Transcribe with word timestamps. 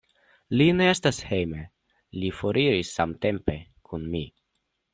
Li 0.59 0.65
ne 0.77 0.87
estas 0.91 1.19
hejme; 1.31 1.67
li 2.23 2.31
foriris 2.39 2.95
samtempe 3.01 3.61
kun 3.91 4.09
mi. 4.15 4.27